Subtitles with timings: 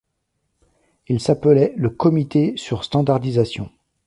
[1.09, 3.69] Il s'appelait le Comité sur standardisation.